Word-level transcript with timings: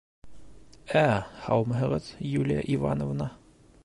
—Ә, 1.01 1.03
һаумыһығыҙ, 1.49 2.07
Юлия 2.31 2.65
Ивановна! 2.77 3.29